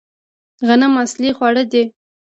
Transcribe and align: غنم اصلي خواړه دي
غنم 0.67 0.93
اصلي 1.03 1.29
خواړه 1.37 1.63
دي 1.71 1.83